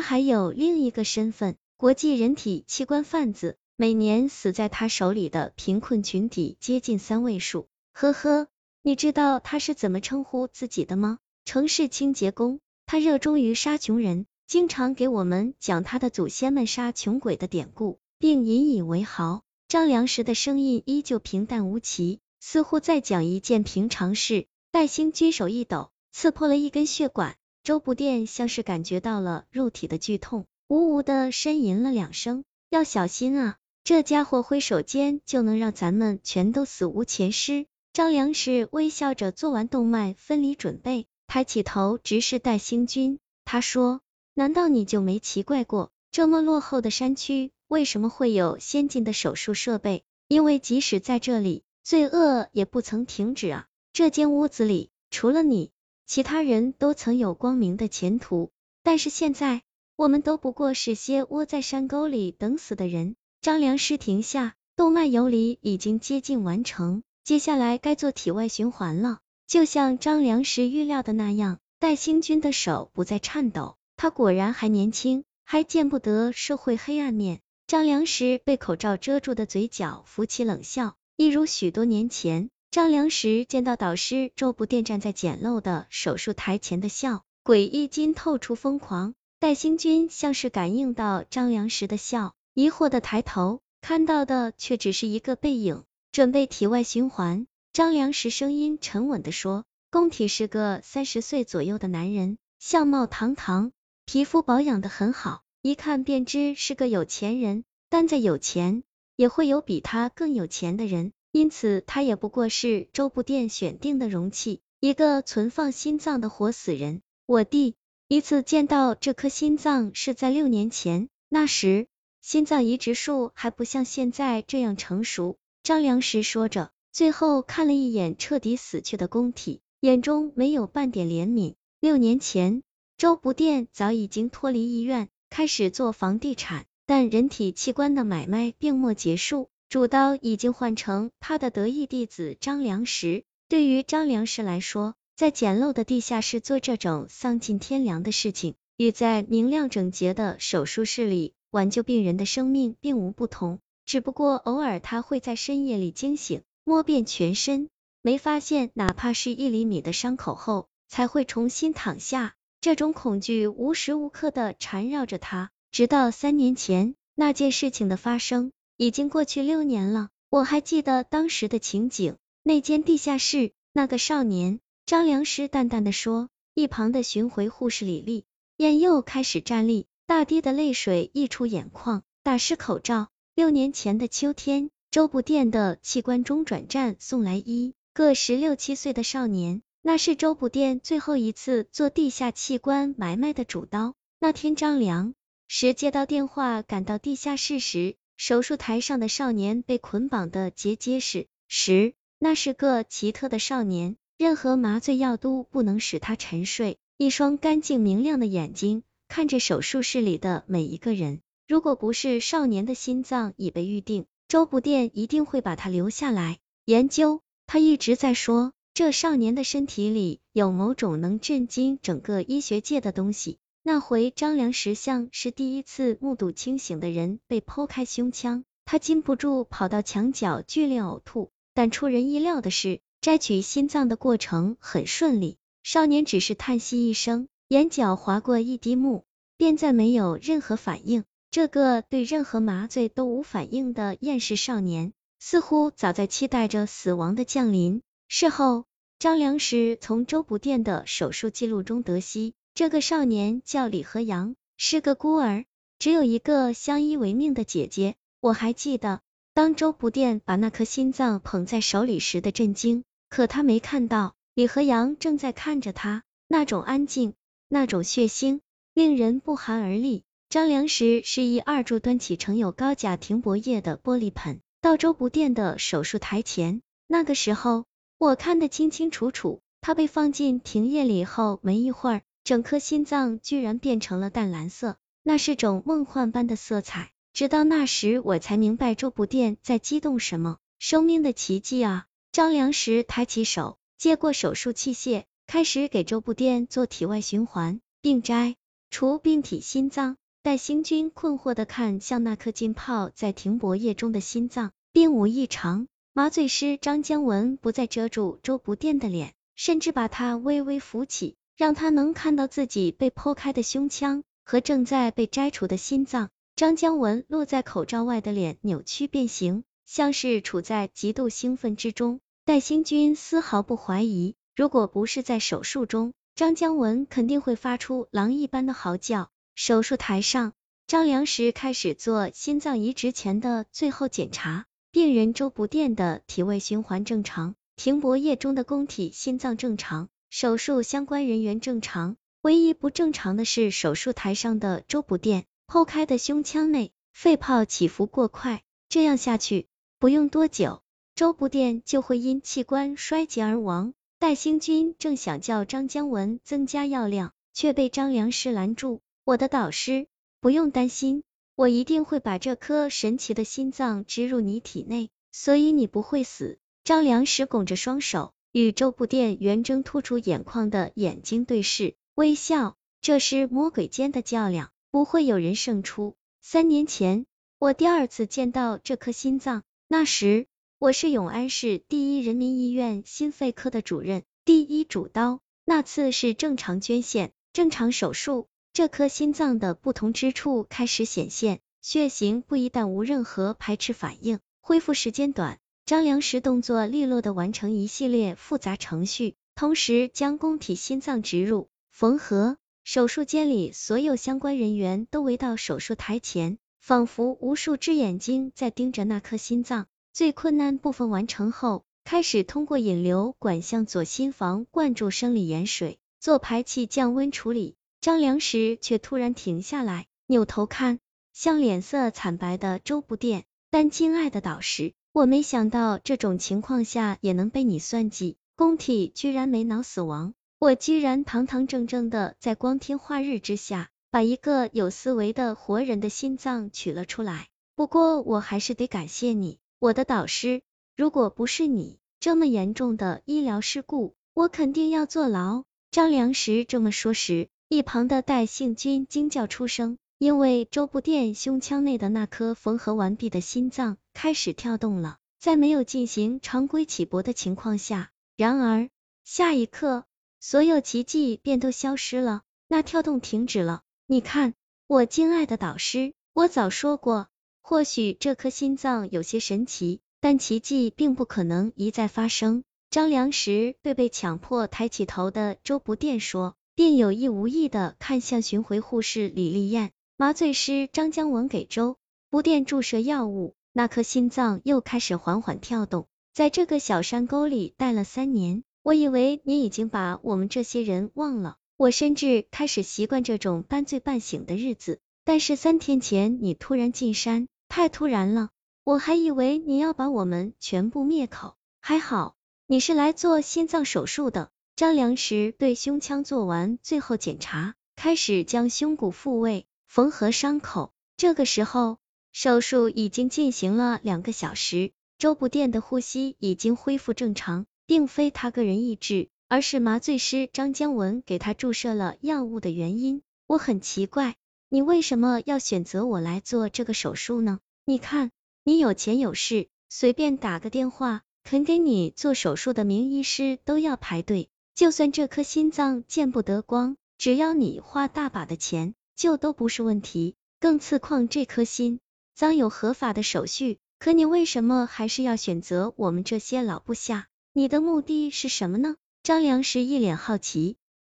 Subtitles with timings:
[0.00, 7.68] 还有另一个身份，国际人体器官贩子，每年死在他手里的贫困群体接近三位数。
[7.92, 8.48] 呵呵，
[8.82, 11.18] 你知道他是怎么称呼自己的吗？
[11.44, 12.60] 城市清洁工。
[12.86, 19.42] 他热衷于杀穷人，经常给我们讲他的祖先们杀穷鬼的典故，并引以为豪。
[19.68, 24.46] 张良时的声音依旧平淡无奇，似乎在讲一件平常事。
[24.72, 27.36] 戴兴军手一抖，刺破了一根血管。
[27.62, 32.44] 周不殿像是感觉到了肉体的剧痛，呜呜的呻吟了两声。
[32.70, 37.66] 要小心啊，这家伙挥手间就能让咱们全都死无全尸。
[37.92, 44.00] 张良时微笑着做完动脉分离准备，抬起头直视戴兴军，他说
[44.34, 50.04] ：“难道你就没奇怪过，这么落后的山区为什么会有先进的手术设备？
[50.28, 53.66] 因为即使在这里，罪恶也不曾停止啊！
[53.92, 55.72] 这间屋子里，除了你。”
[56.10, 58.50] 其他人都曾有光明的前途，
[58.82, 59.62] 但是现在
[59.94, 63.14] 我们都不过是些窝在山沟里等死的人。
[63.40, 69.20] 张良师停下，动脉游离已经接近完成，接下来该做体外循环了。
[69.46, 77.38] 就像张良时预料的那样，戴兴军的手不再颤抖，他果然还年轻，还见不得社会黑暗面。
[77.68, 82.50] 张良时被口罩遮住的嘴角浮起冷笑，一如许多年前。
[82.70, 89.14] 张良时见到导师周不殿站在简陋的手术台前的笑，诡异间透出疯狂。
[89.40, 95.82] 戴星军像是感应到张良时的笑，疑惑的抬头，看到的却只是一个背影。
[96.12, 103.72] 准备体外循环，张良时声音沉稳的说，宫体是个三十岁左右的男人，相貌堂堂，
[104.06, 107.64] 皮肤保养的很好，一看便知是个有钱人。
[107.88, 108.84] 但再有钱，
[109.16, 111.12] 也会有比他更有钱的人。
[111.32, 117.02] 因此，他也不过是周不殿选定的容器，一个存放心脏的活死人。
[117.26, 117.76] 我弟
[118.08, 121.86] 一次见到这颗心脏是在六年前，那时
[122.20, 125.38] 心脏移植术还不像现在这样成熟。
[125.62, 131.54] 张良时说着，最后看了一眼彻底死去的宫体，眼中没有半点怜悯。
[131.78, 132.64] 六年前，
[132.96, 139.48] 周不殿早已经脱离医院，开始做房地产，但人体器官的买卖并没结束。
[139.70, 143.22] 主刀已经换成他的得意弟子张良石。
[143.48, 153.60] 对于张良石来说，在简陋的地下室做这种丧尽天良的事情，与在明亮整洁的手术室里挽救病人的生命并无不同。
[153.86, 157.68] 只不过偶尔他会在深夜里惊醒，摸遍全身，
[158.02, 162.34] 没发现哪怕是一厘米的伤口后，才会重新躺下。
[162.60, 168.50] 这种恐惧无时无刻的缠绕着他，直到三年前那件事情的发生。
[168.80, 172.16] 已经过去六年了，我还记得当时的情景。
[172.42, 176.30] 那间地下室，那个少年，张良师淡淡的说。
[176.54, 178.24] 一旁的巡回护士李丽
[178.56, 183.08] 眼又开始站立，大滴的泪水溢出眼眶，打湿口罩。
[183.34, 193.94] 六年前的秋天，周不殿的器官中转站送来一个十六七岁的少年，那是周不殿最后一次做地下器官买卖的主刀。
[194.18, 195.12] 那天，张良
[195.48, 197.96] 时接到电话，赶到地下室时。
[198.22, 206.76] 手术台上的少年被捆绑的结结实实，那是个奇特的少年，任何麻醉药都不能使他沉睡。
[206.98, 211.22] 一双干净明亮的眼睛看着手术室里的每一个人。
[211.48, 217.22] 如果不是少年的心脏已被预定，周不殿一定会把他留下来研究。
[217.46, 223.38] 他一直在说，这少年的身体里有某种能震惊整个医学界的东西。
[223.62, 231.30] 那回张良石像是第一次目睹清醒的人被剖开胸腔，他禁不住跑到墙角剧烈呕吐。
[231.52, 235.36] 但出人意料的是，摘取心脏的过程很顺利。
[235.62, 239.04] 少年只是叹息一声，眼角划过一滴目，
[239.36, 241.04] 便再没有任何反应。
[241.30, 247.82] 这个对任何麻醉都无反应的厌世少年，似乎早在期待着死亡的降临。
[248.08, 248.64] 事后，
[248.98, 252.34] 张良石从周不殿的手术记录中得悉。
[252.54, 255.44] 这个少年叫李和阳，是个孤儿，
[255.78, 257.94] 只有一个相依为命的姐姐。
[258.20, 259.00] 我还记得，
[259.32, 267.14] 当周不殿把那颗心脏捧在手里时的震惊，可他没看到李和阳正在看着他，那种安静，
[267.48, 268.40] 那种血腥，
[268.74, 270.02] 令人不寒而栗。
[270.28, 276.60] 张良时示意二柱端起盛有高钾停泊液的玻璃盆，到周不殿的手术台前。
[276.86, 277.64] 那个时候，
[277.96, 282.02] 我看得清清楚楚，他被放进停液里后没一会儿。
[282.24, 286.92] 整颗心脏居然变成了淡蓝色，那是种梦幻般的色彩。
[287.12, 290.38] 直到那时，我才明白周不殿在激动什么。
[290.58, 291.86] 生命的奇迹啊！
[292.12, 298.36] 张良时抬起手，接过手术器械，开始给周不殿做体外循环，并摘
[298.70, 299.96] 除病体心脏。
[300.22, 305.66] 戴星君困惑的看向那颗浸泡在停泊液中的心脏，并无异常。
[305.94, 316.10] 麻醉师张江文不再遮住周不电的脸，甚至把他微微扶起，让他能看到自己被剖开的胸腔和正在被摘除的心脏。
[316.36, 322.00] 张江文落在口罩外的脸扭曲变形，像是处在极度兴奋之中。
[322.26, 329.08] 戴星军丝毫不怀疑，如果不是在手术中，张江文肯定会发出狼一般的嚎叫。
[329.34, 330.34] 手术台上，
[330.66, 334.44] 张良石开始做心脏移植前的最后检查。
[334.70, 341.96] 病人周不电的体位循环正常，停泊液中的供体心脏正常，手术相关人员正常。
[342.20, 349.46] 唯一不正常的是手术台上的周不电，剖开的胸腔内肺泡起伏过快，这样下去
[349.78, 350.62] 不用多久，
[350.94, 353.72] 周不电就会因器官衰竭而亡。
[353.98, 358.82] 戴兴军正想叫张姜文增加药量，却被张良石拦住。
[359.04, 359.86] 我的导师，
[360.20, 361.04] 不用担心，
[361.36, 366.38] 我一定会把这颗神奇的心脏植入你体内，所以你不会死。
[366.64, 372.56] 张良石拱着双手，与周不电圆睁突出眼眶的眼睛对视，微笑。
[372.80, 375.96] 这是魔鬼间的较量，不会有人胜出。
[376.22, 377.04] 三年前，
[377.38, 380.28] 我第二次见到这颗心脏，那时
[380.58, 385.20] 我是永安市第一人民医院心肺科的主任，第一主刀。
[385.44, 388.28] 那次是正常捐献，正常手术。
[388.52, 395.38] 这颗心脏的不同之处开始显现，血型不一，但无任何排斥反应，恢复时间短。
[395.66, 402.36] 张良石动作利落的完成一系列复杂程序，同时将供体心脏植入缝合。
[402.64, 409.66] 手术间里所有相关人员都围到手术台前，仿佛无数只眼睛在盯着那颗心脏。
[409.92, 417.56] 最困难部分完成后，开始通过引流管向左心房灌注生理盐水，做排气降温处理。
[417.80, 420.80] 张良时却突然停下来，扭头看
[421.12, 423.24] 向脸色惨白的周不电。
[423.52, 437.28] 但敬爱的导师，我没想到这种情况下也能被你算计，宫体居然没脑死亡，我居然堂堂正正的在光天化日之下，把一个有思维的活人的心脏取了出来。
[437.54, 440.42] 不过我还是得感谢你，我的导师。
[440.76, 445.44] 如果不是你，这么严重的医疗事故，我肯定要坐牢。
[445.70, 447.28] 张良时这么说时。
[447.48, 457.90] 一旁的戴姓军惊叫出声，因为周不电胸腔内的那颗缝合完毕的心脏开始跳动了，在没有进行常规起搏的情况下。
[458.16, 458.70] 然而
[459.04, 459.84] 下一刻，
[460.20, 463.60] 所有奇迹便都消失了，那跳动停止了。
[463.86, 464.32] 你看，
[464.66, 467.08] 我敬爱的导师，我早说过，
[467.42, 472.42] 或许这颗心脏有些神奇，但奇迹并不可能一再发生。
[472.70, 476.34] 张良时对被强迫抬起头的周不电说。
[476.54, 481.76] 并有意无意的看向巡回护士李丽艳，麻醉师张江文给周
[482.10, 485.86] 不电注射药物，那颗心脏又开始缓缓跳动。
[486.12, 494.80] 在这个小山沟里待了三年，我以为你已经把我们这些人忘了，我甚至开始习惯这种半醉半醒的日子。
[495.04, 498.30] 但是三天前你突然进山，太突然了，
[498.64, 501.34] 我还以为你要把我们全部灭口。
[501.60, 502.14] 还好
[502.46, 504.30] 你是来做心脏手术的。
[504.56, 510.72] 张良时对胸腔做完最后检查，开始将胸骨复位、缝合伤口。
[510.96, 511.78] 这个时候，
[512.12, 523.02] 手术已经进行了两个小时，周不电的呼吸已经恢复正常，并非他个人意志，而是麻醉师张江文给他注射了药物的原因。
[523.26, 524.16] 我很奇怪，
[524.48, 527.38] 你为什么要选择我来做这个手术呢？
[527.64, 528.10] 你看，
[528.42, 534.28] 你有钱有势，随便打个电话，肯给你做手术的名医师都要排队。
[534.56, 540.16] 就算这颗心脏见不得光，只要你花大把的钱，就都不是问题。
[540.40, 541.80] 更次况这颗心
[542.20, 547.06] 脏有合法的手续，可你为什么还是要选择我们这些老部下？
[547.32, 548.76] 你的目的是什么呢？
[549.02, 550.58] 张良时一脸好奇。